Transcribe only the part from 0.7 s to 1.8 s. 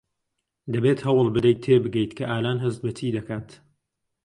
دەبێت هەوڵ بدەیت